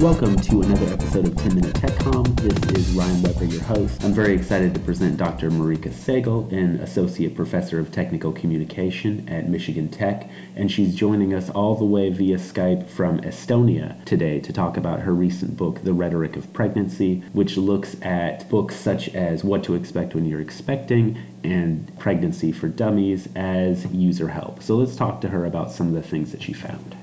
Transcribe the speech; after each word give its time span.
Welcome 0.00 0.36
to 0.36 0.62
another 0.62 0.90
episode 0.90 1.26
of 1.26 1.36
10 1.36 1.56
Minute 1.56 1.74
Tech 1.74 1.94
Com. 1.98 2.24
This 2.36 2.56
is 2.70 2.90
Ryan 2.92 3.20
Weber, 3.20 3.44
your 3.44 3.62
host. 3.62 4.02
I'm 4.02 4.14
very 4.14 4.32
excited 4.32 4.72
to 4.72 4.80
present 4.80 5.18
Dr. 5.18 5.50
Marika 5.50 5.92
Seigel, 5.92 6.50
an 6.54 6.76
Associate 6.76 7.34
Professor 7.34 7.78
of 7.78 7.92
Technical 7.92 8.32
Communication 8.32 9.28
at 9.28 9.50
Michigan 9.50 9.90
Tech, 9.90 10.30
and 10.56 10.72
she's 10.72 10.94
joining 10.94 11.34
us 11.34 11.50
all 11.50 11.76
the 11.76 11.84
way 11.84 12.08
via 12.08 12.38
Skype 12.38 12.88
from 12.88 13.20
Estonia 13.20 14.02
today 14.06 14.40
to 14.40 14.54
talk 14.54 14.78
about 14.78 15.00
her 15.00 15.12
recent 15.12 15.58
book, 15.58 15.84
The 15.84 15.92
Rhetoric 15.92 16.34
of 16.34 16.50
Pregnancy, 16.54 17.22
which 17.34 17.58
looks 17.58 17.94
at 18.00 18.48
books 18.48 18.76
such 18.76 19.14
as 19.14 19.44
What 19.44 19.64
to 19.64 19.74
Expect 19.74 20.14
When 20.14 20.24
You're 20.24 20.40
Expecting 20.40 21.18
and 21.44 21.92
Pregnancy 21.98 22.52
for 22.52 22.68
Dummies 22.68 23.28
as 23.36 23.84
user 23.92 24.28
help. 24.28 24.62
So 24.62 24.76
let's 24.76 24.96
talk 24.96 25.20
to 25.20 25.28
her 25.28 25.44
about 25.44 25.70
some 25.70 25.88
of 25.88 25.92
the 25.92 26.08
things 26.08 26.32
that 26.32 26.40
she 26.40 26.54
found. 26.54 26.96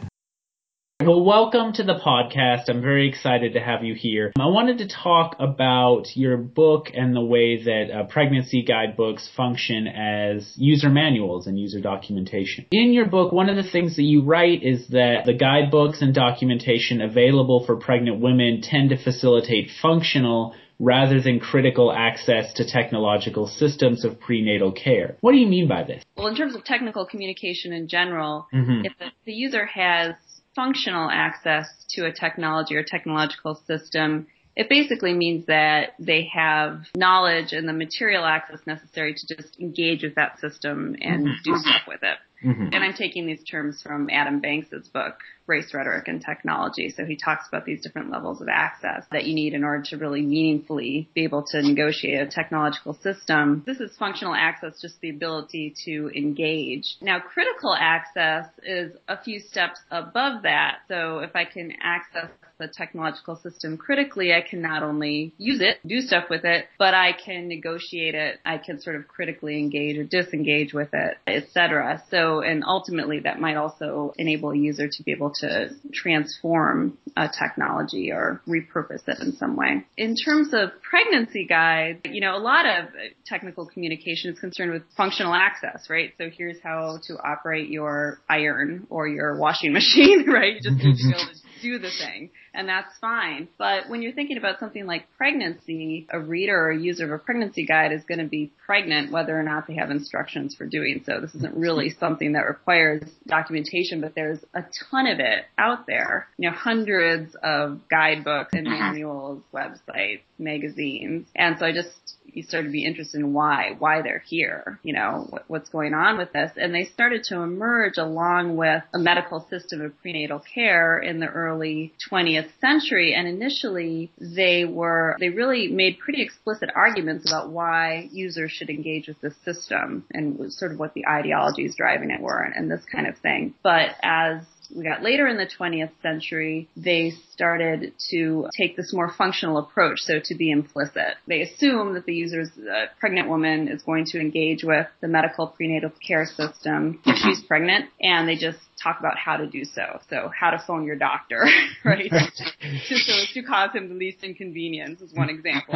Well, 1.07 1.23
welcome 1.23 1.71
to 1.71 1.83
the 1.83 1.93
podcast. 1.93 2.67
I'm 2.67 2.81
very 2.81 3.07
excited 3.07 3.53
to 3.53 3.61
have 3.61 3.81
you 3.81 3.95
here. 3.95 4.33
I 4.37 4.47
wanted 4.47 4.79
to 4.79 4.89
talk 4.89 5.37
about 5.39 6.07
your 6.15 6.35
book 6.35 6.87
and 6.93 7.15
the 7.15 7.23
way 7.23 7.63
that 7.63 7.85
uh, 7.89 8.03
pregnancy 8.07 8.61
guidebooks 8.61 9.29
function 9.37 9.87
as 9.87 10.51
user 10.57 10.89
manuals 10.89 11.47
and 11.47 11.57
user 11.57 11.79
documentation. 11.79 12.65
In 12.73 12.91
your 12.91 13.05
book, 13.05 13.31
one 13.31 13.47
of 13.47 13.55
the 13.55 13.71
things 13.71 13.95
that 13.95 14.03
you 14.03 14.25
write 14.25 14.63
is 14.63 14.89
that 14.89 15.21
the 15.25 15.31
guidebooks 15.31 16.01
and 16.01 16.13
documentation 16.13 16.99
available 16.99 17.65
for 17.65 17.77
pregnant 17.77 18.19
women 18.19 18.59
tend 18.61 18.89
to 18.89 19.01
facilitate 19.01 19.69
functional 19.81 20.55
rather 20.77 21.21
than 21.21 21.39
critical 21.39 21.89
access 21.89 22.51
to 22.55 22.69
technological 22.69 23.47
systems 23.47 24.03
of 24.03 24.19
prenatal 24.19 24.73
care. 24.73 25.15
What 25.21 25.31
do 25.31 25.37
you 25.37 25.47
mean 25.47 25.69
by 25.69 25.83
this? 25.83 26.03
Well, 26.17 26.27
in 26.27 26.35
terms 26.35 26.53
of 26.53 26.65
technical 26.65 27.05
communication 27.05 27.71
in 27.71 27.87
general, 27.87 28.47
mm-hmm. 28.53 28.85
if 28.85 28.91
the, 28.99 29.05
the 29.25 29.31
user 29.31 29.65
has 29.65 30.15
functional 30.57 31.07
access 31.09 31.69
to 31.87 32.05
a 32.05 32.11
technology 32.11 32.75
or 32.75 32.83
technological 32.83 33.55
system, 33.67 34.25
it 34.55 34.69
basically 34.69 35.13
means 35.13 35.45
that 35.45 35.93
they 35.99 36.27
have 36.33 36.81
knowledge 36.95 37.53
and 37.53 37.69
the 37.69 37.73
material 37.73 38.25
access 38.25 38.59
necessary 38.65 39.13
to 39.13 39.35
just 39.35 39.59
engage 39.59 40.01
with 40.01 40.15
that 40.15 40.39
system 40.39 40.95
and 40.99 41.27
do 41.43 41.55
stuff 41.57 41.83
with 41.87 42.01
it. 42.01 42.17
Mm-hmm. 42.43 42.73
And 42.73 42.83
I'm 42.83 42.93
taking 42.93 43.27
these 43.27 43.43
terms 43.43 43.83
from 43.83 44.09
Adam 44.09 44.39
Banks's 44.41 44.87
book, 44.87 45.19
Race, 45.47 45.73
Rhetoric, 45.73 46.07
and 46.07 46.21
Technology. 46.21 46.89
So 46.89 47.05
he 47.05 47.15
talks 47.15 47.47
about 47.47 47.65
these 47.65 47.81
different 47.81 48.11
levels 48.11 48.41
of 48.41 48.47
access 48.49 49.05
that 49.11 49.25
you 49.25 49.33
need 49.33 49.53
in 49.53 49.63
order 49.63 49.83
to 49.89 49.97
really 49.97 50.21
meaningfully 50.21 51.09
be 51.13 51.23
able 51.23 51.43
to 51.51 51.61
negotiate 51.61 52.21
a 52.21 52.27
technological 52.27 52.93
system. 53.01 53.63
This 53.65 53.79
is 53.79 53.95
functional 53.97 54.33
access, 54.33 54.79
just 54.81 54.99
the 55.01 55.09
ability 55.09 55.73
to 55.85 56.09
engage. 56.15 56.97
Now, 57.01 57.19
critical 57.19 57.75
access 57.75 58.45
is 58.63 58.93
a 59.07 59.21
few 59.21 59.39
steps 59.39 59.79
above 59.91 60.43
that. 60.43 60.79
So 60.87 61.19
if 61.19 61.35
I 61.35 61.45
can 61.45 61.73
access 61.81 62.29
the 62.59 62.67
technological 62.67 63.35
system 63.35 63.77
critically, 63.77 64.33
I 64.33 64.41
can 64.47 64.61
not 64.61 64.83
only 64.83 65.33
use 65.37 65.61
it, 65.61 65.77
do 65.85 66.01
stuff 66.01 66.25
with 66.29 66.43
it, 66.43 66.65
but 66.79 66.93
I 66.93 67.11
can 67.13 67.47
negotiate 67.47 68.15
it. 68.15 68.39
I 68.45 68.57
can 68.57 68.81
sort 68.81 68.95
of 68.95 69.07
critically 69.07 69.59
engage 69.59 69.97
or 69.97 70.03
disengage 70.03 70.73
with 70.73 70.89
it, 70.93 71.17
etc. 71.27 72.03
So, 72.09 72.41
and 72.41 72.63
ultimately 72.65 73.19
that 73.21 73.39
might 73.39 73.57
also 73.57 74.13
enable 74.17 74.51
a 74.51 74.57
user 74.57 74.87
to 74.87 75.03
be 75.03 75.11
able 75.11 75.33
to 75.39 75.69
transform 75.93 76.97
a 77.15 77.27
technology 77.27 78.11
or 78.11 78.41
repurpose 78.47 79.07
it 79.07 79.19
in 79.19 79.35
some 79.37 79.55
way. 79.55 79.85
In 79.97 80.15
terms 80.15 80.53
of 80.53 80.69
pregnancy 80.81 81.45
guides, 81.45 81.99
you 82.05 82.21
know, 82.21 82.35
a 82.35 82.39
lot 82.39 82.65
of 82.65 82.85
technical 83.25 83.65
communication 83.65 84.33
is 84.33 84.39
concerned 84.39 84.71
with 84.71 84.83
functional 84.95 85.33
access, 85.33 85.89
right? 85.89 86.13
So 86.17 86.29
here's 86.35 86.57
how 86.61 86.99
to 87.07 87.15
operate 87.15 87.69
your 87.69 88.19
iron 88.29 88.87
or 88.89 89.07
your 89.07 89.37
washing 89.37 89.73
machine, 89.79 90.29
right? 90.29 90.55
You 90.55 90.61
just 90.61 90.77
need 90.77 90.97
to 90.97 91.03
be 91.03 91.13
able 91.15 91.33
to 91.33 91.46
do 91.61 91.79
the 91.79 91.89
thing 91.89 92.31
and 92.57 92.67
that's 92.67 92.97
fine. 92.99 93.47
But 93.59 93.87
when 93.87 94.01
you're 94.01 94.13
thinking 94.13 94.37
about 94.37 94.59
something 94.59 94.87
like 94.87 95.05
pregnancy, 95.15 96.07
a 96.09 96.19
reader 96.19 96.57
or 96.57 96.71
a 96.71 96.77
user 96.77 97.05
of 97.05 97.11
a 97.11 97.23
pregnancy 97.23 97.67
guide 97.67 97.91
is 97.91 98.03
going 98.03 98.17
to 98.17 98.25
be 98.25 98.51
pregnant 98.65 99.11
whether 99.11 99.39
or 99.39 99.43
not 99.43 99.67
they 99.67 99.75
have 99.75 99.91
instructions 99.91 100.55
for 100.55 100.65
doing 100.65 101.03
so. 101.05 101.21
This 101.21 101.35
isn't 101.35 101.55
really 101.55 101.89
something 101.99 102.33
that 102.33 102.47
requires 102.47 103.03
documentation, 103.27 104.01
but 104.01 104.15
there's 104.15 104.39
a 104.55 104.63
ton 104.89 105.05
of 105.05 105.19
it 105.19 105.45
out 105.57 105.85
there. 105.85 106.27
You 106.39 106.49
know, 106.49 106.55
hundreds 106.55 107.35
of 107.43 107.87
guidebooks 107.89 108.53
and 108.53 108.63
manuals, 108.67 109.43
websites, 109.53 110.21
magazines. 110.39 111.27
And 111.35 111.57
so 111.59 111.65
I 111.65 111.73
just 111.73 112.16
you 112.37 112.43
started 112.43 112.67
to 112.67 112.71
be 112.71 112.85
interested 112.85 113.19
in 113.19 113.33
why, 113.33 113.75
why 113.79 114.01
they're 114.01 114.23
here, 114.27 114.79
you 114.83 114.93
know, 114.93 115.25
what, 115.29 115.43
what's 115.47 115.69
going 115.69 115.93
on 115.93 116.17
with 116.17 116.31
this. 116.31 116.51
And 116.55 116.73
they 116.73 116.85
started 116.85 117.23
to 117.25 117.37
emerge 117.37 117.97
along 117.97 118.55
with 118.55 118.83
a 118.93 118.99
medical 118.99 119.45
system 119.49 119.81
of 119.81 119.99
prenatal 120.01 120.41
care 120.53 120.99
in 120.99 121.19
the 121.19 121.25
early 121.25 121.93
20th 122.11 122.49
century. 122.61 123.15
And 123.15 123.27
initially 123.27 124.11
they 124.19 124.65
were, 124.65 125.17
they 125.19 125.29
really 125.29 125.67
made 125.67 125.99
pretty 125.99 126.21
explicit 126.21 126.69
arguments 126.75 127.29
about 127.29 127.49
why 127.49 128.07
users 128.11 128.51
should 128.51 128.69
engage 128.69 129.07
with 129.07 129.19
this 129.21 129.33
system 129.43 130.05
and 130.11 130.53
sort 130.53 130.71
of 130.71 130.79
what 130.79 130.93
the 130.93 131.07
ideologies 131.07 131.75
driving 131.75 132.11
it 132.11 132.21
were 132.21 132.39
and, 132.41 132.55
and 132.55 132.71
this 132.71 132.85
kind 132.91 133.07
of 133.07 133.17
thing. 133.17 133.55
But 133.63 133.95
as 134.03 134.43
we 134.75 134.83
got 134.83 135.03
later 135.03 135.27
in 135.27 135.37
the 135.37 135.47
20th 135.47 135.91
century, 136.01 136.69
they 136.75 137.13
started 137.31 137.93
to 138.09 138.47
take 138.55 138.75
this 138.75 138.93
more 138.93 139.11
functional 139.17 139.57
approach, 139.57 139.99
so 140.01 140.19
to 140.23 140.35
be 140.35 140.51
implicit. 140.51 141.15
They 141.27 141.41
assume 141.41 141.93
that 141.93 142.05
the 142.05 142.13
user's 142.13 142.49
uh, 142.57 142.85
pregnant 142.99 143.29
woman 143.29 143.67
is 143.67 143.83
going 143.83 144.05
to 144.05 144.19
engage 144.19 144.63
with 144.63 144.87
the 145.01 145.07
medical 145.07 145.47
prenatal 145.47 145.91
care 146.05 146.25
system 146.25 146.99
if 147.05 147.17
she's 147.17 147.45
pregnant, 147.45 147.85
and 148.01 148.27
they 148.27 148.35
just 148.35 148.59
talk 148.81 148.99
about 148.99 149.17
how 149.17 149.37
to 149.37 149.47
do 149.47 149.63
so. 149.65 149.99
So 150.09 150.29
how 150.37 150.51
to 150.51 150.59
phone 150.65 150.85
your 150.85 150.95
doctor, 150.95 151.45
right? 151.85 152.09
Just 152.87 153.05
so 153.05 153.13
as 153.13 153.31
to 153.33 153.43
cause 153.43 153.71
him 153.73 153.89
the 153.89 153.95
least 153.95 154.23
inconvenience 154.23 155.01
is 155.01 155.13
one 155.13 155.29
example. 155.29 155.73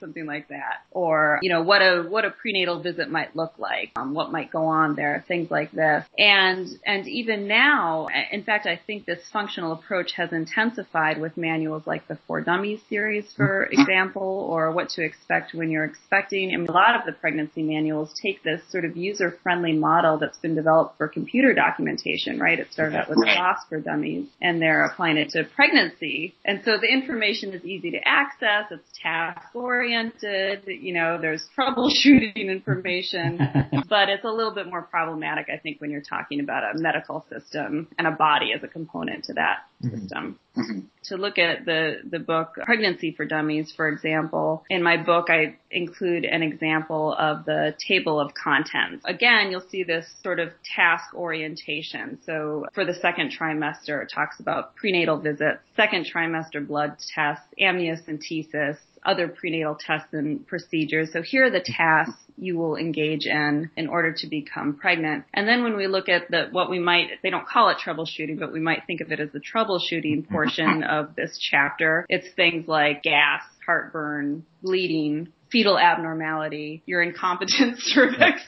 something 0.00 0.26
like 0.26 0.48
that. 0.48 0.84
Or, 0.90 1.38
you 1.42 1.50
know, 1.50 1.62
what 1.62 1.82
a, 1.82 2.02
what 2.08 2.24
a 2.24 2.30
prenatal 2.30 2.80
visit 2.82 3.10
might 3.10 3.36
look 3.36 3.52
like, 3.58 3.92
um, 3.96 4.14
what 4.14 4.32
might 4.32 4.50
go 4.50 4.66
on 4.66 4.96
there, 4.96 5.24
things 5.28 5.50
like 5.50 5.72
this. 5.72 6.04
And, 6.18 6.68
and 6.86 7.06
even 7.06 7.46
now, 7.46 8.08
in 8.30 8.44
fact, 8.44 8.66
I 8.66 8.80
think 8.86 9.04
this 9.04 9.20
functional 9.32 9.72
approach 9.72 10.12
has 10.16 10.32
intensified 10.32 11.20
with 11.20 11.36
manuals 11.36 11.86
like 11.86 12.08
the 12.08 12.18
For 12.26 12.40
Dummies 12.40 12.80
series, 12.88 13.30
for 13.36 13.64
example, 13.64 14.22
or 14.22 14.72
what 14.72 14.88
to 14.90 15.04
expect 15.04 15.54
when 15.54 15.70
you're 15.70 15.84
expecting. 15.84 16.54
And 16.54 16.68
a 16.68 16.72
lot 16.72 16.96
of 16.96 17.04
the 17.04 17.12
pregnancy 17.12 17.62
manuals 17.62 18.12
take 18.20 18.42
this 18.42 18.62
sort 18.70 18.84
of 18.84 18.96
user-friendly 18.96 19.74
model 19.74 20.18
that's 20.18 20.38
been 20.38 20.54
developed 20.54 20.96
for 20.96 21.08
computer 21.08 21.52
documentation 21.52 21.81
documentation, 21.82 22.38
right? 22.38 22.58
It 22.58 22.72
started 22.72 22.96
out 22.96 23.08
with 23.08 23.18
right. 23.18 23.56
for 23.68 23.80
dummies 23.80 24.28
and 24.40 24.60
they're 24.60 24.84
applying 24.84 25.16
it 25.16 25.30
to 25.30 25.44
pregnancy. 25.44 26.34
And 26.44 26.62
so 26.64 26.78
the 26.78 26.86
information 26.86 27.52
is 27.52 27.64
easy 27.64 27.90
to 27.92 27.98
access. 28.04 28.66
It's 28.70 28.98
task 29.02 29.54
oriented. 29.54 30.62
You 30.66 30.94
know, 30.94 31.18
there's 31.20 31.44
troubleshooting 31.58 32.46
information, 32.48 33.38
but 33.88 34.08
it's 34.08 34.24
a 34.24 34.30
little 34.30 34.54
bit 34.54 34.66
more 34.66 34.82
problematic, 34.82 35.46
I 35.52 35.58
think, 35.58 35.80
when 35.80 35.90
you're 35.90 36.00
talking 36.00 36.40
about 36.40 36.74
a 36.74 36.78
medical 36.78 37.24
system 37.30 37.88
and 37.98 38.06
a 38.06 38.12
body 38.12 38.52
as 38.52 38.62
a 38.62 38.68
component 38.68 39.24
to 39.24 39.34
that. 39.34 39.64
System. 39.82 40.38
Mm-hmm. 40.56 40.80
To 41.04 41.16
look 41.16 41.38
at 41.38 41.64
the, 41.64 41.96
the 42.08 42.18
book 42.18 42.54
Pregnancy 42.62 43.12
for 43.12 43.24
Dummies, 43.24 43.72
for 43.74 43.88
example, 43.88 44.64
in 44.70 44.82
my 44.82 45.02
book 45.02 45.26
I 45.28 45.56
include 45.70 46.24
an 46.24 46.42
example 46.42 47.14
of 47.18 47.44
the 47.44 47.74
table 47.88 48.20
of 48.20 48.32
contents. 48.34 49.02
Again, 49.06 49.50
you'll 49.50 49.68
see 49.68 49.82
this 49.82 50.06
sort 50.22 50.40
of 50.40 50.50
task 50.76 51.14
orientation. 51.14 52.18
So 52.24 52.66
for 52.74 52.84
the 52.84 52.94
second 52.94 53.32
trimester, 53.38 54.02
it 54.02 54.12
talks 54.14 54.40
about 54.40 54.76
prenatal 54.76 55.18
visits, 55.18 55.60
second 55.76 56.06
trimester 56.06 56.66
blood 56.66 56.96
tests, 57.14 57.46
amniocentesis, 57.60 58.76
other 59.04 59.28
prenatal 59.28 59.76
tests 59.78 60.08
and 60.12 60.46
procedures. 60.46 61.12
So 61.12 61.22
here 61.22 61.46
are 61.46 61.50
the 61.50 61.64
tasks 61.64 62.21
you 62.36 62.56
will 62.56 62.76
engage 62.76 63.26
in 63.26 63.70
in 63.76 63.88
order 63.88 64.12
to 64.18 64.26
become 64.26 64.76
pregnant. 64.76 65.24
And 65.32 65.46
then 65.48 65.62
when 65.62 65.76
we 65.76 65.86
look 65.86 66.08
at 66.08 66.30
the 66.30 66.48
what 66.50 66.70
we 66.70 66.78
might 66.78 67.08
they 67.22 67.30
don't 67.30 67.46
call 67.46 67.68
it 67.70 67.78
troubleshooting, 67.84 68.38
but 68.38 68.52
we 68.52 68.60
might 68.60 68.82
think 68.86 69.00
of 69.00 69.12
it 69.12 69.20
as 69.20 69.30
the 69.32 69.40
troubleshooting 69.40 70.28
portion 70.30 70.82
of 70.82 71.14
this 71.16 71.38
chapter. 71.38 72.06
It's 72.08 72.28
things 72.34 72.68
like 72.68 73.02
gas, 73.02 73.42
heartburn, 73.66 74.44
bleeding, 74.62 75.28
fetal 75.50 75.78
abnormality, 75.78 76.82
your 76.86 77.02
incompetence 77.02 77.80
cervix, 77.82 78.42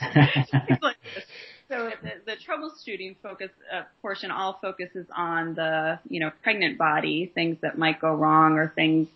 like 0.83 0.97
so 1.69 1.91
the, 2.03 2.11
the 2.27 2.33
troubleshooting 2.33 3.17
focus 3.23 3.51
uh, 3.73 3.83
portion 4.03 4.31
all 4.31 4.59
focuses 4.61 5.07
on 5.15 5.55
the 5.55 5.99
you 6.09 6.21
know 6.21 6.31
pregnant 6.43 6.79
body, 6.79 7.31
things 7.35 7.59
that 7.63 7.79
might 7.79 8.01
go 8.01 8.15
wrong 8.15 8.59
or 8.59 8.73
things 8.75 9.09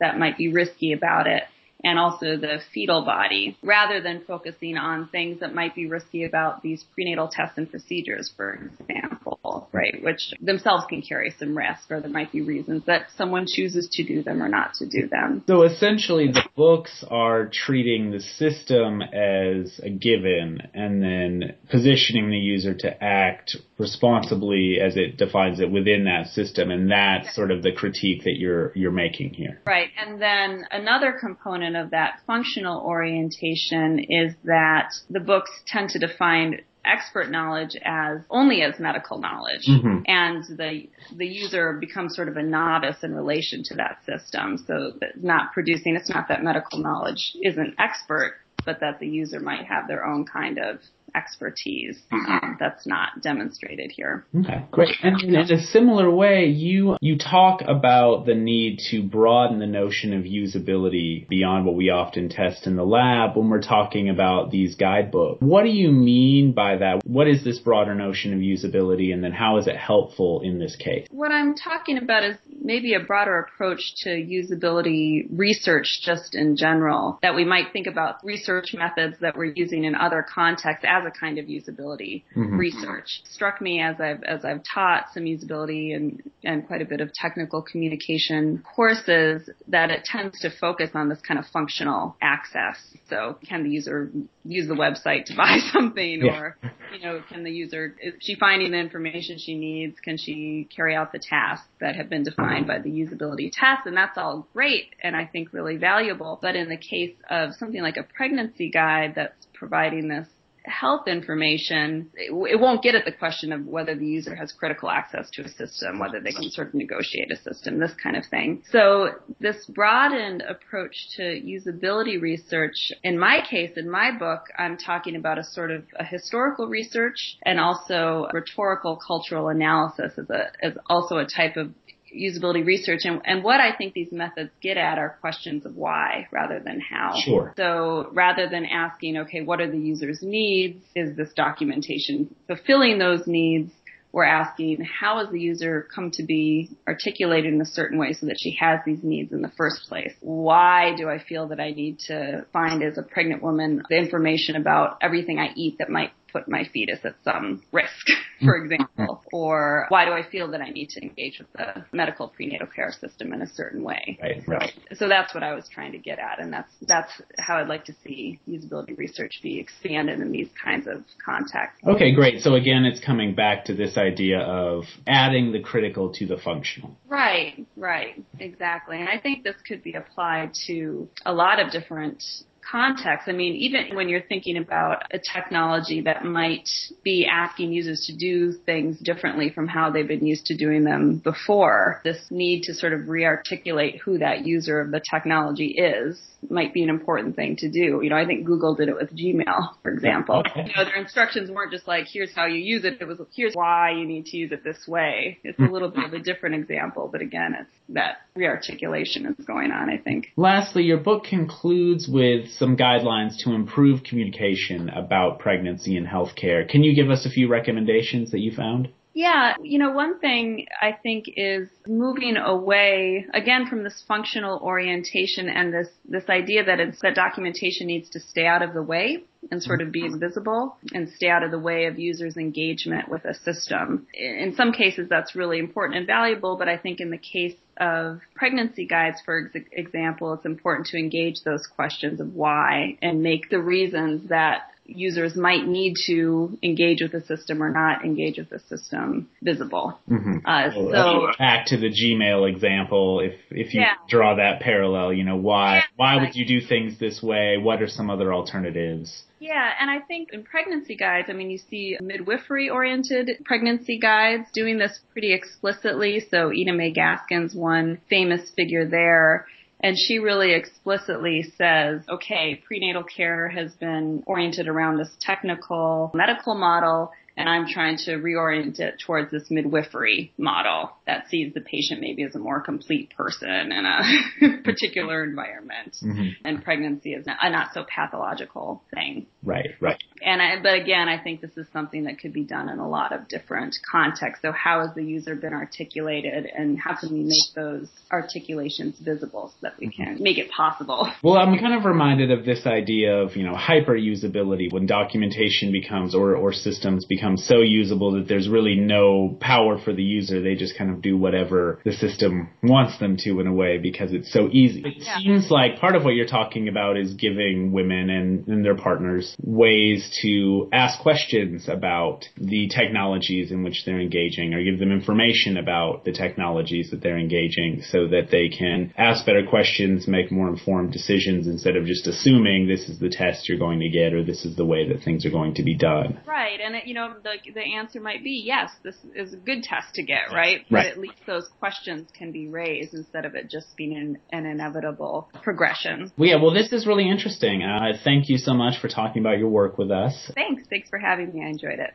that 0.00 0.18
might 0.18 0.36
be 0.36 0.52
risky 0.52 0.92
about 0.92 1.26
it 1.26 1.44
and 1.84 1.98
also 1.98 2.36
the 2.36 2.58
fetal 2.72 3.04
body 3.04 3.56
rather 3.62 4.00
than 4.00 4.22
focusing 4.26 4.76
on 4.76 5.08
things 5.08 5.40
that 5.40 5.54
might 5.54 5.74
be 5.74 5.86
risky 5.86 6.24
about 6.24 6.62
these 6.62 6.84
prenatal 6.94 7.28
tests 7.28 7.58
and 7.58 7.70
procedures, 7.70 8.32
for 8.36 8.54
example. 8.54 9.21
People, 9.42 9.68
right? 9.72 10.02
Which 10.02 10.32
themselves 10.40 10.84
can 10.88 11.02
carry 11.02 11.34
some 11.38 11.56
risk 11.56 11.90
or 11.90 12.00
there 12.00 12.10
might 12.10 12.32
be 12.32 12.40
reasons 12.40 12.84
that 12.86 13.06
someone 13.16 13.46
chooses 13.46 13.88
to 13.92 14.04
do 14.04 14.22
them 14.22 14.42
or 14.42 14.48
not 14.48 14.74
to 14.74 14.86
do 14.86 15.08
them. 15.08 15.44
So 15.46 15.62
essentially 15.62 16.28
the 16.28 16.44
books 16.56 17.04
are 17.10 17.50
treating 17.52 18.10
the 18.10 18.20
system 18.20 19.02
as 19.02 19.80
a 19.82 19.90
given 19.90 20.60
and 20.74 21.02
then 21.02 21.56
positioning 21.70 22.30
the 22.30 22.38
user 22.38 22.74
to 22.74 23.04
act 23.04 23.56
responsibly 23.78 24.78
as 24.80 24.96
it 24.96 25.16
defines 25.16 25.60
it 25.60 25.70
within 25.70 26.04
that 26.04 26.28
system 26.28 26.70
and 26.70 26.90
that's 26.90 27.34
sort 27.34 27.50
of 27.50 27.62
the 27.62 27.72
critique 27.72 28.24
that 28.24 28.36
you're 28.38 28.72
you're 28.74 28.92
making 28.92 29.34
here. 29.34 29.60
Right. 29.66 29.88
And 29.98 30.20
then 30.20 30.64
another 30.70 31.16
component 31.18 31.76
of 31.76 31.90
that 31.90 32.20
functional 32.26 32.80
orientation 32.82 33.98
is 33.98 34.34
that 34.44 34.92
the 35.10 35.20
books 35.20 35.50
tend 35.66 35.90
to 35.90 35.98
define 35.98 36.60
expert 36.84 37.30
knowledge 37.30 37.76
as 37.84 38.20
only 38.28 38.62
as 38.62 38.78
medical 38.80 39.18
knowledge 39.18 39.66
mm-hmm. 39.68 40.00
and 40.06 40.44
the 40.58 40.88
the 41.16 41.26
user 41.26 41.74
becomes 41.74 42.14
sort 42.14 42.28
of 42.28 42.36
a 42.36 42.42
novice 42.42 42.96
in 43.02 43.14
relation 43.14 43.62
to 43.62 43.74
that 43.74 43.98
system 44.04 44.58
so 44.66 44.92
it's 45.00 45.22
not 45.22 45.52
producing 45.52 45.94
it's 45.94 46.10
not 46.10 46.26
that 46.28 46.42
medical 46.42 46.80
knowledge 46.80 47.36
isn't 47.42 47.74
expert 47.78 48.34
but 48.64 48.80
that 48.80 48.98
the 48.98 49.06
user 49.06 49.38
might 49.38 49.64
have 49.64 49.86
their 49.86 50.04
own 50.04 50.24
kind 50.24 50.58
of 50.58 50.78
expertise 51.14 52.00
um, 52.12 52.56
that's 52.58 52.86
not 52.86 53.20
demonstrated 53.22 53.92
here. 53.92 54.24
Okay, 54.34 54.64
great. 54.70 54.96
And 55.02 55.22
in 55.22 55.34
a 55.34 55.60
similar 55.60 56.10
way, 56.10 56.46
you 56.46 56.96
you 57.00 57.18
talk 57.18 57.62
about 57.66 58.26
the 58.26 58.34
need 58.34 58.80
to 58.90 59.02
broaden 59.02 59.58
the 59.58 59.66
notion 59.66 60.12
of 60.12 60.24
usability 60.24 61.28
beyond 61.28 61.66
what 61.66 61.74
we 61.74 61.90
often 61.90 62.28
test 62.28 62.66
in 62.66 62.76
the 62.76 62.84
lab 62.84 63.36
when 63.36 63.48
we're 63.48 63.62
talking 63.62 64.08
about 64.08 64.50
these 64.50 64.74
guidebooks. 64.74 65.40
What 65.40 65.64
do 65.64 65.70
you 65.70 65.90
mean 65.90 66.52
by 66.52 66.76
that? 66.76 67.02
What 67.04 67.28
is 67.28 67.44
this 67.44 67.58
broader 67.58 67.94
notion 67.94 68.32
of 68.32 68.40
usability, 68.40 69.12
and 69.12 69.22
then 69.22 69.32
how 69.32 69.58
is 69.58 69.66
it 69.66 69.76
helpful 69.76 70.40
in 70.42 70.58
this 70.58 70.76
case? 70.76 71.06
What 71.10 71.30
I'm 71.30 71.54
talking 71.54 71.98
about 71.98 72.24
is 72.24 72.36
maybe 72.60 72.94
a 72.94 73.00
broader 73.00 73.38
approach 73.38 73.80
to 74.02 74.10
usability 74.10 75.26
research 75.30 76.00
just 76.02 76.34
in 76.34 76.56
general. 76.56 77.18
That 77.22 77.34
we 77.34 77.44
might 77.44 77.72
think 77.72 77.86
about 77.86 78.24
research 78.24 78.74
methods 78.74 79.16
that 79.20 79.36
we're 79.36 79.52
using 79.54 79.84
in 79.84 79.94
other 79.94 80.24
contexts 80.28 80.84
as 80.88 81.01
a 81.06 81.10
kind 81.10 81.38
of 81.38 81.46
usability 81.46 82.24
mm-hmm. 82.36 82.56
research. 82.56 83.22
Struck 83.24 83.60
me 83.60 83.80
as 83.80 84.00
I've 84.00 84.22
as 84.22 84.44
I've 84.44 84.62
taught 84.62 85.06
some 85.12 85.24
usability 85.24 85.94
and 85.94 86.22
and 86.44 86.66
quite 86.66 86.82
a 86.82 86.84
bit 86.84 87.00
of 87.00 87.12
technical 87.12 87.62
communication 87.62 88.62
courses 88.74 89.48
that 89.68 89.90
it 89.90 90.04
tends 90.04 90.40
to 90.40 90.50
focus 90.50 90.90
on 90.94 91.08
this 91.08 91.20
kind 91.20 91.38
of 91.38 91.46
functional 91.46 92.16
access. 92.20 92.76
So 93.08 93.38
can 93.46 93.64
the 93.64 93.70
user 93.70 94.10
use 94.44 94.68
the 94.68 94.74
website 94.74 95.26
to 95.26 95.36
buy 95.36 95.58
something 95.72 96.22
yeah. 96.24 96.38
or 96.38 96.56
you 96.92 97.00
know 97.00 97.22
can 97.28 97.44
the 97.44 97.50
user 97.50 97.94
is 98.00 98.14
she 98.20 98.34
finding 98.34 98.72
the 98.72 98.78
information 98.78 99.38
she 99.38 99.54
needs 99.54 99.98
can 100.00 100.16
she 100.16 100.68
carry 100.74 100.94
out 100.94 101.12
the 101.12 101.18
tasks 101.18 101.66
that 101.80 101.96
have 101.96 102.08
been 102.08 102.24
defined 102.24 102.66
by 102.66 102.78
the 102.78 102.90
usability 102.90 103.50
test 103.52 103.86
and 103.86 103.96
that's 103.96 104.18
all 104.18 104.46
great 104.52 104.94
and 105.02 105.16
I 105.16 105.26
think 105.26 105.52
really 105.52 105.76
valuable 105.76 106.38
but 106.42 106.56
in 106.56 106.68
the 106.68 106.76
case 106.76 107.14
of 107.30 107.54
something 107.54 107.82
like 107.82 107.96
a 107.96 108.02
pregnancy 108.02 108.70
guide 108.70 109.14
that's 109.14 109.46
providing 109.54 110.08
this 110.08 110.28
health 110.64 111.08
information, 111.08 112.10
it, 112.14 112.60
won't 112.60 112.82
get 112.82 112.94
at 112.94 113.04
the 113.04 113.12
question 113.12 113.52
of 113.52 113.66
whether 113.66 113.94
the 113.94 114.06
user 114.06 114.34
has 114.34 114.52
critical 114.52 114.90
access 114.90 115.28
to 115.30 115.42
a 115.42 115.48
system, 115.48 115.98
whether 115.98 116.20
they 116.20 116.32
can 116.32 116.50
sort 116.50 116.68
of 116.68 116.74
negotiate 116.74 117.30
a 117.32 117.36
system, 117.36 117.78
this 117.78 117.92
kind 118.02 118.16
of 118.16 118.24
thing. 118.26 118.62
So 118.70 119.10
this 119.40 119.66
broadened 119.66 120.42
approach 120.42 120.94
to 121.16 121.22
usability 121.22 122.20
research, 122.20 122.92
in 123.02 123.18
my 123.18 123.40
case, 123.48 123.72
in 123.76 123.90
my 123.90 124.16
book, 124.16 124.42
I'm 124.56 124.76
talking 124.76 125.16
about 125.16 125.38
a 125.38 125.44
sort 125.44 125.70
of 125.70 125.84
a 125.98 126.04
historical 126.04 126.68
research 126.68 127.36
and 127.44 127.58
also 127.58 128.28
rhetorical 128.32 128.96
cultural 128.96 129.48
analysis 129.48 130.12
as 130.16 130.30
a, 130.30 130.52
as 130.64 130.74
also 130.88 131.18
a 131.18 131.26
type 131.26 131.56
of 131.56 131.70
usability 132.14 132.64
research. 132.64 133.00
And, 133.04 133.20
and 133.24 133.42
what 133.42 133.60
I 133.60 133.74
think 133.76 133.94
these 133.94 134.12
methods 134.12 134.50
get 134.60 134.76
at 134.76 134.98
are 134.98 135.16
questions 135.20 135.66
of 135.66 135.76
why 135.76 136.28
rather 136.30 136.60
than 136.60 136.80
how. 136.80 137.14
Sure. 137.24 137.54
So 137.56 138.08
rather 138.12 138.48
than 138.48 138.64
asking, 138.64 139.18
okay, 139.18 139.42
what 139.42 139.60
are 139.60 139.70
the 139.70 139.78
user's 139.78 140.20
needs? 140.22 140.84
Is 140.94 141.16
this 141.16 141.32
documentation 141.34 142.34
fulfilling 142.46 142.98
those 142.98 143.26
needs? 143.26 143.72
We're 144.12 144.24
asking 144.24 144.84
how 144.84 145.20
has 145.20 145.30
the 145.32 145.40
user 145.40 145.88
come 145.94 146.10
to 146.12 146.22
be 146.22 146.76
articulated 146.86 147.54
in 147.54 147.60
a 147.62 147.64
certain 147.64 147.98
way 147.98 148.12
so 148.12 148.26
that 148.26 148.36
she 148.38 148.54
has 148.60 148.80
these 148.84 149.02
needs 149.02 149.32
in 149.32 149.40
the 149.40 149.50
first 149.56 149.88
place? 149.88 150.12
Why 150.20 150.94
do 150.94 151.08
I 151.08 151.18
feel 151.18 151.48
that 151.48 151.58
I 151.58 151.70
need 151.70 151.98
to 152.08 152.44
find 152.52 152.82
as 152.82 152.98
a 152.98 153.02
pregnant 153.02 153.42
woman 153.42 153.82
the 153.88 153.96
information 153.96 154.56
about 154.56 154.98
everything 155.00 155.38
I 155.38 155.54
eat 155.56 155.78
that 155.78 155.88
might 155.88 156.12
put 156.32 156.48
my 156.48 156.64
fetus 156.72 157.00
at 157.04 157.16
some 157.24 157.62
risk, 157.72 158.06
for 158.40 158.58
mm-hmm. 158.58 158.72
example? 158.72 159.22
Or 159.32 159.86
why 159.88 160.04
do 160.04 160.12
I 160.12 160.28
feel 160.28 160.50
that 160.50 160.60
I 160.60 160.70
need 160.70 160.90
to 160.90 161.02
engage 161.02 161.38
with 161.38 161.52
the 161.52 161.84
medical 161.92 162.28
prenatal 162.28 162.66
care 162.66 162.92
system 162.92 163.32
in 163.32 163.42
a 163.42 163.48
certain 163.48 163.82
way? 163.82 164.18
Right, 164.20 164.42
right. 164.46 164.72
So 164.94 165.08
that's 165.08 165.34
what 165.34 165.42
I 165.42 165.54
was 165.54 165.68
trying 165.68 165.92
to 165.92 165.98
get 165.98 166.18
at, 166.18 166.40
and 166.40 166.52
that's 166.52 166.72
that's 166.82 167.12
how 167.38 167.56
I'd 167.56 167.68
like 167.68 167.84
to 167.86 167.94
see 168.04 168.40
usability 168.48 168.96
research 168.96 169.40
be 169.42 169.58
expanded 169.58 170.20
in 170.20 170.32
these 170.32 170.48
kinds 170.62 170.86
of 170.86 171.04
contexts. 171.24 171.86
Okay, 171.86 172.14
great. 172.14 172.42
So 172.42 172.54
again, 172.54 172.84
it's 172.84 173.04
coming 173.04 173.34
back 173.34 173.66
to 173.66 173.74
this 173.74 173.96
idea 173.96 174.40
of 174.40 174.84
adding 175.06 175.52
the 175.52 175.60
critical 175.60 176.12
to 176.14 176.26
the 176.26 176.36
functional. 176.36 176.96
Right, 177.08 177.66
right, 177.76 178.22
exactly. 178.38 178.98
And 178.98 179.08
I 179.08 179.18
think 179.18 179.44
this 179.44 179.56
could 179.66 179.82
be 179.82 179.94
applied 179.94 180.52
to 180.66 181.08
a 181.24 181.32
lot 181.32 181.60
of 181.60 181.70
different 181.70 182.22
context. 182.68 183.28
I 183.28 183.32
mean, 183.32 183.54
even 183.56 183.94
when 183.96 184.08
you're 184.08 184.22
thinking 184.22 184.56
about 184.56 185.04
a 185.12 185.18
technology 185.18 186.02
that 186.02 186.24
might 186.24 186.68
be 187.02 187.26
asking 187.26 187.72
users 187.72 188.06
to 188.06 188.16
do 188.16 188.52
things 188.52 188.98
differently 188.98 189.50
from 189.50 189.68
how 189.68 189.90
they've 189.90 190.08
been 190.08 190.26
used 190.26 190.46
to 190.46 190.56
doing 190.56 190.84
them 190.84 191.18
before, 191.18 192.00
this 192.04 192.18
need 192.30 192.62
to 192.64 192.74
sort 192.74 192.92
of 192.92 193.08
re-articulate 193.08 194.00
who 194.04 194.18
that 194.18 194.46
user 194.46 194.80
of 194.80 194.90
the 194.90 195.00
technology 195.10 195.68
is 195.78 196.20
might 196.50 196.74
be 196.74 196.82
an 196.82 196.88
important 196.88 197.36
thing 197.36 197.56
to 197.56 197.70
do. 197.70 198.00
You 198.02 198.10
know, 198.10 198.16
I 198.16 198.26
think 198.26 198.44
Google 198.44 198.74
did 198.74 198.88
it 198.88 198.96
with 198.96 199.14
Gmail, 199.16 199.74
for 199.82 199.92
example. 199.92 200.42
You 200.56 200.64
know, 200.76 200.84
their 200.84 200.96
instructions 200.96 201.50
weren't 201.50 201.72
just 201.72 201.86
like, 201.86 202.06
here's 202.12 202.34
how 202.34 202.46
you 202.46 202.58
use 202.58 202.84
it. 202.84 202.98
It 203.00 203.06
was, 203.06 203.18
here's 203.34 203.54
why 203.54 203.92
you 203.92 204.06
need 204.06 204.26
to 204.26 204.36
use 204.36 204.52
it 204.52 204.64
this 204.64 204.86
way. 204.88 205.38
It's 205.44 205.58
a 205.58 205.66
hmm. 205.66 205.72
little 205.72 205.90
bit 205.90 206.04
of 206.04 206.12
a 206.12 206.18
different 206.18 206.56
example, 206.56 207.08
but 207.10 207.20
again, 207.20 207.54
it's 207.60 207.70
that 207.90 208.22
re-articulation 208.34 209.26
is 209.26 209.44
going 209.44 209.70
on, 209.70 209.90
I 209.90 209.98
think. 209.98 210.32
Lastly, 210.36 210.84
your 210.84 210.98
book 210.98 211.24
concludes 211.24 212.08
with 212.08 212.48
some 212.58 212.76
guidelines 212.76 213.38
to 213.38 213.52
improve 213.52 214.04
communication 214.04 214.88
about 214.88 215.38
pregnancy 215.38 215.96
and 215.96 216.06
healthcare. 216.06 216.68
Can 216.68 216.82
you 216.84 216.94
give 216.94 217.10
us 217.10 217.26
a 217.26 217.30
few 217.30 217.48
recommendations 217.48 218.30
that 218.30 218.40
you 218.40 218.52
found? 218.54 218.88
Yeah, 219.14 219.54
you 219.62 219.78
know, 219.78 219.90
one 219.90 220.18
thing 220.18 220.66
I 220.80 220.92
think 220.92 221.26
is 221.36 221.68
moving 221.86 222.36
away 222.36 223.26
again 223.34 223.66
from 223.66 223.84
this 223.84 224.02
functional 224.08 224.58
orientation 224.60 225.48
and 225.48 225.72
this 225.72 225.88
this 226.08 226.28
idea 226.30 226.64
that 226.64 226.80
it's 226.80 227.00
that 227.02 227.14
documentation 227.14 227.86
needs 227.88 228.08
to 228.10 228.20
stay 228.20 228.46
out 228.46 228.62
of 228.62 228.72
the 228.72 228.82
way 228.82 229.24
and 229.50 229.62
sort 229.62 229.82
of 229.82 229.92
be 229.92 230.02
mm-hmm. 230.02 230.14
invisible 230.14 230.76
and 230.94 231.10
stay 231.10 231.28
out 231.28 231.42
of 231.42 231.50
the 231.50 231.58
way 231.58 231.86
of 231.86 231.98
users' 231.98 232.36
engagement 232.36 233.08
with 233.08 233.24
a 233.24 233.34
system. 233.34 234.06
In 234.14 234.54
some 234.56 234.72
cases, 234.72 235.08
that's 235.10 235.34
really 235.34 235.58
important 235.58 235.98
and 235.98 236.06
valuable, 236.06 236.56
but 236.56 236.68
I 236.68 236.78
think 236.78 237.00
in 237.00 237.10
the 237.10 237.18
case 237.18 237.56
of 237.76 238.20
pregnancy 238.34 238.86
guides, 238.86 239.16
for 239.24 239.50
example, 239.72 240.32
it's 240.34 240.46
important 240.46 240.86
to 240.88 240.98
engage 240.98 241.42
those 241.44 241.66
questions 241.66 242.20
of 242.20 242.34
why 242.34 242.96
and 243.02 243.22
make 243.22 243.50
the 243.50 243.60
reasons 243.60 244.28
that 244.28 244.71
users 244.84 245.36
might 245.36 245.66
need 245.66 245.94
to 246.06 246.58
engage 246.62 247.02
with 247.02 247.12
the 247.12 247.20
system 247.22 247.62
or 247.62 247.70
not 247.70 248.04
engage 248.04 248.38
with 248.38 248.50
the 248.50 248.58
system 248.58 249.28
visible. 249.42 249.98
Mm-hmm. 250.10 250.38
Uh, 250.44 250.70
so 250.72 251.28
back 251.38 251.66
to 251.66 251.76
the 251.76 251.88
Gmail 251.88 252.50
example, 252.50 253.20
if 253.20 253.34
if 253.50 253.74
you 253.74 253.80
yeah. 253.80 253.94
draw 254.08 254.36
that 254.36 254.60
parallel, 254.60 255.12
you 255.12 255.24
know 255.24 255.36
why 255.36 255.76
yeah, 255.76 255.82
why 255.96 256.16
would 256.16 256.34
you 256.34 256.46
do 256.46 256.66
things 256.66 256.98
this 256.98 257.22
way? 257.22 257.58
What 257.58 257.82
are 257.82 257.88
some 257.88 258.10
other 258.10 258.32
alternatives? 258.32 259.22
Yeah, 259.38 259.70
and 259.80 259.90
I 259.90 259.98
think 259.98 260.32
in 260.32 260.44
pregnancy 260.44 260.94
guides, 260.94 261.28
I 261.28 261.32
mean, 261.32 261.50
you 261.50 261.58
see 261.58 261.96
midwifery 262.00 262.70
oriented 262.70 263.28
pregnancy 263.44 263.98
guides 263.98 264.44
doing 264.54 264.78
this 264.78 265.00
pretty 265.12 265.32
explicitly. 265.32 266.24
So 266.30 266.52
Ina 266.52 266.72
May 266.74 266.92
Gaskin's 266.92 267.52
one 267.52 268.00
famous 268.08 268.50
figure 268.54 268.86
there 268.86 269.46
and 269.82 269.96
she 269.98 270.18
really 270.18 270.54
explicitly 270.54 271.42
says, 271.56 272.02
okay, 272.08 272.62
prenatal 272.66 273.02
care 273.02 273.48
has 273.48 273.72
been 273.74 274.22
oriented 274.26 274.68
around 274.68 274.98
this 274.98 275.10
technical 275.20 276.10
medical 276.14 276.54
model 276.54 277.10
and 277.36 277.48
I'm 277.48 277.66
trying 277.66 277.96
to 278.04 278.12
reorient 278.12 278.78
it 278.78 279.00
towards 279.04 279.30
this 279.30 279.50
midwifery 279.50 280.32
model 280.36 280.90
that 281.06 281.28
sees 281.28 281.54
the 281.54 281.60
patient 281.60 282.00
maybe 282.00 282.22
as 282.24 282.34
a 282.34 282.38
more 282.38 282.60
complete 282.60 283.14
person 283.16 283.72
in 283.72 283.86
a 283.86 284.62
particular 284.64 285.24
environment. 285.24 285.96
Mm-hmm. 286.02 286.28
And 286.44 286.62
pregnancy 286.62 287.14
is 287.14 287.26
a 287.26 287.50
not 287.50 287.72
so 287.72 287.84
pathological 287.84 288.82
thing. 288.94 289.26
Right, 289.42 289.70
right. 289.80 290.02
And 290.24 290.40
I, 290.40 290.62
but 290.62 290.74
again, 290.74 291.08
I 291.08 291.22
think 291.22 291.40
this 291.40 291.56
is 291.56 291.66
something 291.72 292.04
that 292.04 292.20
could 292.20 292.32
be 292.32 292.44
done 292.44 292.68
in 292.68 292.78
a 292.78 292.88
lot 292.88 293.12
of 293.12 293.28
different 293.28 293.76
contexts. 293.90 294.42
So 294.42 294.52
how 294.52 294.86
has 294.86 294.94
the 294.94 295.02
user 295.02 295.34
been 295.34 295.52
articulated 295.52 296.46
and 296.46 296.78
how 296.78 296.94
can 296.94 297.12
we 297.12 297.24
make 297.24 297.54
those 297.56 297.88
articulations 298.10 298.98
visible 299.00 299.48
so 299.48 299.56
that 299.62 299.78
we 299.78 299.90
can 299.90 300.18
make 300.20 300.38
it 300.38 300.50
possible? 300.50 301.10
Well, 301.22 301.36
I'm 301.36 301.58
kind 301.58 301.74
of 301.74 301.84
reminded 301.84 302.30
of 302.30 302.44
this 302.44 302.66
idea 302.66 303.16
of, 303.16 303.36
you 303.36 303.44
know, 303.44 303.54
hyper 303.54 303.94
usability 303.94 304.72
when 304.72 304.86
documentation 304.86 305.72
becomes 305.72 306.14
or, 306.14 306.36
or 306.36 306.52
systems 306.52 307.04
become 307.04 307.21
so 307.36 307.60
usable 307.60 308.12
that 308.12 308.28
there's 308.28 308.48
really 308.48 308.76
no 308.76 309.36
power 309.40 309.78
for 309.78 309.92
the 309.92 310.02
user. 310.02 310.42
They 310.42 310.54
just 310.54 310.76
kind 310.76 310.90
of 310.90 311.02
do 311.02 311.16
whatever 311.16 311.80
the 311.84 311.92
system 311.92 312.50
wants 312.62 312.98
them 312.98 313.16
to 313.18 313.40
in 313.40 313.46
a 313.46 313.52
way 313.52 313.78
because 313.78 314.12
it's 314.12 314.32
so 314.32 314.48
easy. 314.50 314.82
It 314.84 314.94
yeah. 314.98 315.18
seems 315.18 315.50
like 315.50 315.78
part 315.78 315.96
of 315.96 316.04
what 316.04 316.14
you're 316.14 316.26
talking 316.26 316.68
about 316.68 316.96
is 316.96 317.14
giving 317.14 317.72
women 317.72 318.10
and, 318.10 318.46
and 318.48 318.64
their 318.64 318.76
partners 318.76 319.34
ways 319.42 320.18
to 320.22 320.68
ask 320.72 321.00
questions 321.00 321.68
about 321.68 322.24
the 322.36 322.68
technologies 322.68 323.50
in 323.50 323.62
which 323.62 323.84
they're 323.84 324.00
engaging 324.00 324.54
or 324.54 324.62
give 324.62 324.78
them 324.78 324.92
information 324.92 325.56
about 325.56 326.04
the 326.04 326.12
technologies 326.12 326.90
that 326.90 327.02
they're 327.02 327.18
engaging 327.18 327.82
so 327.90 328.08
that 328.08 328.28
they 328.30 328.48
can 328.48 328.92
ask 328.96 329.24
better 329.24 329.44
questions, 329.46 330.06
make 330.06 330.30
more 330.30 330.48
informed 330.48 330.92
decisions 330.92 331.46
instead 331.46 331.76
of 331.76 331.84
just 331.86 332.06
assuming 332.06 332.66
this 332.66 332.88
is 332.88 332.98
the 332.98 333.08
test 333.08 333.48
you're 333.48 333.58
going 333.58 333.80
to 333.80 333.88
get 333.88 334.12
or 334.12 334.24
this 334.24 334.44
is 334.44 334.56
the 334.56 334.64
way 334.64 334.88
that 334.88 335.02
things 335.02 335.24
are 335.26 335.30
going 335.30 335.54
to 335.54 335.62
be 335.62 335.76
done. 335.76 336.20
Right. 336.26 336.60
And 336.60 336.76
it, 336.76 336.86
you 336.86 336.94
know, 336.94 337.11
the, 337.22 337.52
the 337.52 337.74
answer 337.74 338.00
might 338.00 338.22
be 338.24 338.42
yes, 338.44 338.70
this 338.82 338.96
is 339.14 339.34
a 339.34 339.36
good 339.36 339.62
test 339.62 339.94
to 339.94 340.02
get, 340.02 340.32
right? 340.32 340.64
But 340.70 340.86
at 340.86 340.98
least 340.98 341.18
those 341.26 341.48
questions 341.58 342.08
can 342.16 342.32
be 342.32 342.48
raised 342.48 342.94
instead 342.94 343.24
of 343.24 343.34
it 343.34 343.50
just 343.50 343.76
being 343.76 343.96
an, 343.96 344.18
an 344.30 344.46
inevitable 344.46 345.28
progression. 345.42 346.12
Well, 346.16 346.28
yeah, 346.28 346.42
well, 346.42 346.54
this 346.54 346.72
is 346.72 346.86
really 346.86 347.08
interesting. 347.08 347.62
Uh, 347.62 347.92
thank 348.04 348.28
you 348.28 348.38
so 348.38 348.54
much 348.54 348.80
for 348.80 348.88
talking 348.88 349.22
about 349.22 349.38
your 349.38 349.48
work 349.48 349.78
with 349.78 349.90
us. 349.90 350.30
Thanks. 350.34 350.64
Thanks 350.68 350.88
for 350.88 350.98
having 350.98 351.32
me. 351.32 351.44
I 351.44 351.48
enjoyed 351.48 351.78
it. 351.78 351.94